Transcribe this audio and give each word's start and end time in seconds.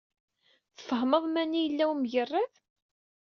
Tfehmeḍ 0.77 1.23
mani 1.29 1.59
yella 1.63 1.85
wemgerrad? 1.89 2.53